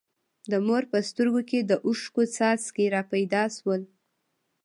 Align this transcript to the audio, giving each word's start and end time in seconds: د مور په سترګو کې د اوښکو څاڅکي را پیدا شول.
د 0.51 0.53
مور 0.67 0.83
په 0.91 0.99
سترګو 1.09 1.41
کې 1.49 1.59
د 1.69 1.71
اوښکو 1.85 2.23
څاڅکي 2.35 2.85
را 2.95 3.01
پیدا 3.11 3.43
شول. 3.57 3.81